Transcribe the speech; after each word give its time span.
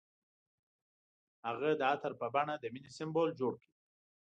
هغه 1.47 1.69
د 1.79 1.81
عطر 1.91 2.11
په 2.21 2.27
بڼه 2.33 2.55
د 2.59 2.63
مینې 2.73 2.91
سمبول 2.97 3.29
جوړ 3.39 3.53
کړ. 3.61 3.69